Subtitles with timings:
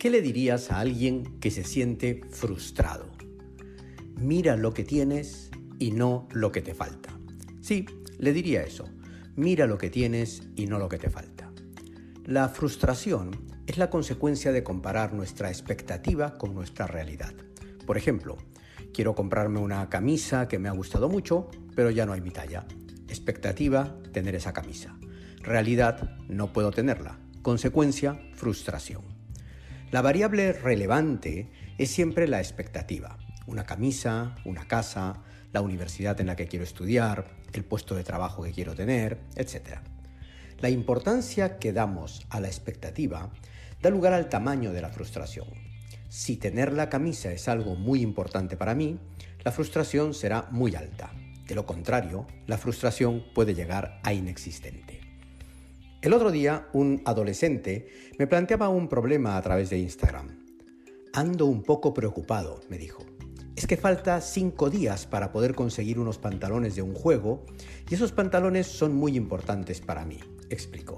[0.00, 3.04] qué le dirías a alguien que se siente frustrado?
[4.16, 7.20] Mira lo que tienes y no lo que te falta.
[7.60, 7.84] Sí,
[8.18, 8.88] le diría eso.
[9.36, 11.52] Mira lo que tienes y no lo que te falta.
[12.24, 17.34] La frustración es la consecuencia de comparar nuestra expectativa con nuestra realidad.
[17.84, 18.38] Por ejemplo,
[18.94, 22.64] quiero comprarme una camisa que me ha gustado mucho, pero ya no hay mi talla.
[23.06, 24.98] Expectativa, tener esa camisa.
[25.42, 27.18] Realidad, no puedo tenerla.
[27.42, 29.19] Consecuencia, frustración.
[29.90, 33.18] La variable relevante es siempre la expectativa.
[33.48, 38.44] Una camisa, una casa, la universidad en la que quiero estudiar, el puesto de trabajo
[38.44, 39.80] que quiero tener, etc.
[40.60, 43.32] La importancia que damos a la expectativa
[43.82, 45.48] da lugar al tamaño de la frustración.
[46.08, 49.00] Si tener la camisa es algo muy importante para mí,
[49.42, 51.10] la frustración será muy alta.
[51.48, 55.09] De lo contrario, la frustración puede llegar a inexistente.
[56.02, 60.28] El otro día, un adolescente me planteaba un problema a través de Instagram.
[61.12, 63.04] Ando un poco preocupado, me dijo.
[63.54, 67.44] Es que falta cinco días para poder conseguir unos pantalones de un juego
[67.90, 70.96] y esos pantalones son muy importantes para mí, explicó.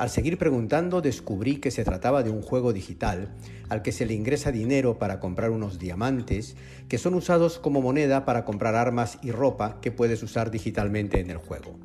[0.00, 3.36] Al seguir preguntando descubrí que se trataba de un juego digital
[3.68, 6.56] al que se le ingresa dinero para comprar unos diamantes
[6.88, 11.30] que son usados como moneda para comprar armas y ropa que puedes usar digitalmente en
[11.30, 11.78] el juego.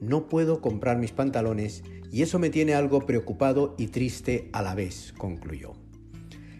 [0.00, 4.74] No puedo comprar mis pantalones y eso me tiene algo preocupado y triste a la
[4.74, 5.72] vez, concluyó.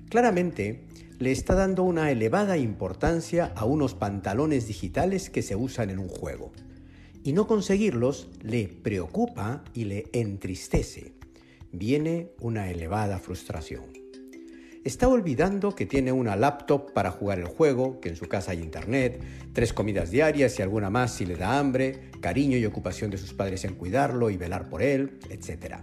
[0.09, 0.87] Claramente,
[1.19, 6.09] le está dando una elevada importancia a unos pantalones digitales que se usan en un
[6.09, 6.53] juego
[7.23, 11.15] y no conseguirlos le preocupa y le entristece.
[11.73, 14.06] Viene una elevada frustración.
[14.87, 18.61] Está olvidando que tiene una laptop para jugar el juego, que en su casa hay
[18.61, 19.21] internet,
[19.53, 23.35] tres comidas diarias y alguna más si le da hambre, cariño y ocupación de sus
[23.35, 25.79] padres en cuidarlo y velar por él, etc.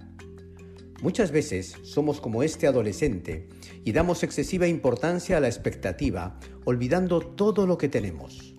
[1.01, 3.49] Muchas veces somos como este adolescente
[3.83, 8.55] y damos excesiva importancia a la expectativa, olvidando todo lo que tenemos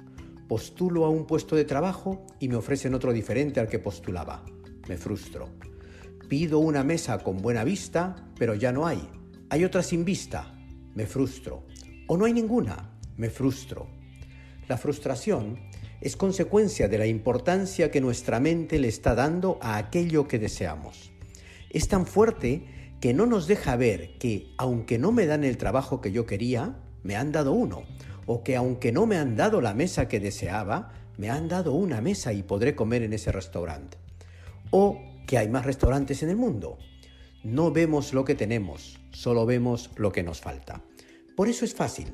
[0.47, 4.45] Postulo a un puesto de trabajo y me ofrecen otro diferente al que postulaba.
[4.91, 5.49] Me frustro.
[6.29, 9.09] Pido una mesa con buena vista, pero ya no hay.
[9.55, 10.53] Hay otra sin vista.
[10.97, 11.63] Me frustro.
[12.09, 12.91] O no hay ninguna.
[13.17, 13.87] Me frustro.
[14.67, 15.61] La frustración
[16.01, 21.13] es consecuencia de la importancia que nuestra mente le está dando a aquello que deseamos.
[21.71, 26.01] Es tan fuerte que no nos deja ver que, aunque no me dan el trabajo
[26.01, 27.85] que yo quería, me han dado uno
[28.27, 32.01] o que aunque no me han dado la mesa que deseaba, me han dado una
[32.01, 33.99] mesa y podré comer en ese restaurante.
[34.73, 36.77] O que hay más restaurantes en el mundo.
[37.45, 40.83] No vemos lo que tenemos, solo vemos lo que nos falta.
[41.37, 42.09] Por eso es fácil.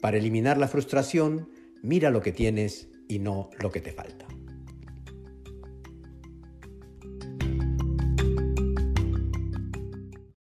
[0.00, 1.50] Para eliminar la frustración,
[1.82, 4.29] mira lo que tienes y no lo que te falta.